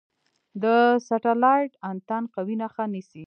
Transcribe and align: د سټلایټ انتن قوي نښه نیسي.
د 0.63 0.65
سټلایټ 1.07 1.71
انتن 1.89 2.23
قوي 2.33 2.55
نښه 2.61 2.85
نیسي. 2.93 3.19